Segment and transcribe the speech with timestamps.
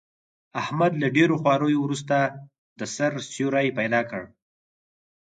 [0.61, 2.17] احمد له ډېرو خواریو ورسته،
[2.79, 4.21] د سر سیوری پیدا کړ.